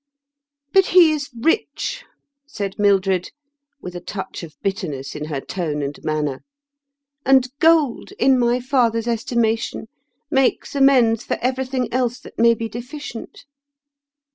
[0.73, 2.05] "But he is rich,"
[2.47, 3.29] said Mildred,
[3.79, 6.41] with a touch of bitterness in her tone and manner,
[7.23, 9.89] "and gold, in my father's estimation,
[10.31, 13.45] makes amends for everything else that may be deficient."